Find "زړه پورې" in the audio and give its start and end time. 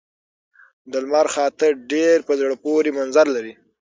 2.39-2.89